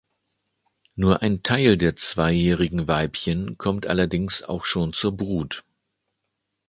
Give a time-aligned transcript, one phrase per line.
[0.95, 5.63] Nur ein Teil der zweijährigen Weibchen kommt allerdings auch schon zur Brut.